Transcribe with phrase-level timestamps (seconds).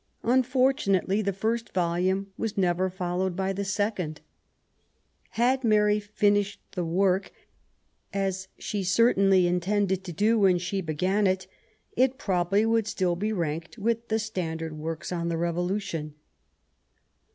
[0.23, 4.19] Unfortunately the first volume was never followed by a second.
[5.37, 7.27] Had Mary finished the book^
[8.11, 11.45] as she certainly intended to do when she began it^
[11.95, 16.13] it probably would still be ranked with the standard works on the Bevolution.